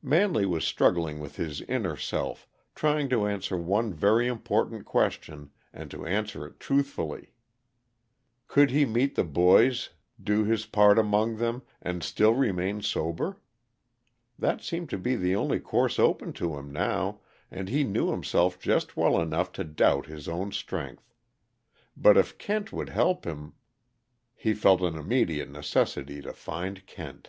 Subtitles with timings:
[0.00, 5.90] Manley was struggling with his inner self, trying to answer one very important question, and
[5.90, 7.34] to answer it truthfully:
[8.48, 13.42] Could he meet "the boys," do his part among them, and still remain sober?
[14.38, 17.20] That seemed to be the only course open to him now,
[17.50, 21.12] and he knew himself just well enough to doubt his own strength.
[21.94, 23.52] But if Kent would help him
[24.34, 27.28] He felt an immediate necessity to find Kent.